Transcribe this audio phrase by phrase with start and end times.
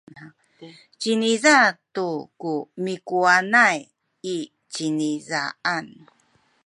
[0.99, 1.57] ciniza
[1.93, 2.07] tu
[2.39, 2.53] ku
[2.85, 3.79] mikuwangay
[4.35, 4.37] i
[4.73, 5.85] cinizaan.